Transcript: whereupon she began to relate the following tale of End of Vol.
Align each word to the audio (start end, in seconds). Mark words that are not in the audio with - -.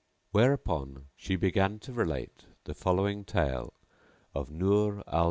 whereupon 0.31 1.05
she 1.15 1.35
began 1.35 1.77
to 1.77 1.93
relate 1.93 2.45
the 2.63 2.73
following 2.73 3.23
tale 3.23 3.71
of 4.33 4.49
End 4.49 4.63
of 4.63 4.97
Vol. 5.03 5.03